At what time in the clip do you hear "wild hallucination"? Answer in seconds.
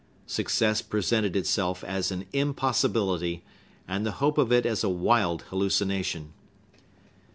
4.89-6.33